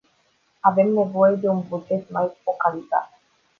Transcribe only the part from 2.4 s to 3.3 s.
focalizat.